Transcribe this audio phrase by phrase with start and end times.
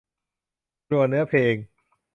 [0.87, 1.55] ครัวเนื้อเพลง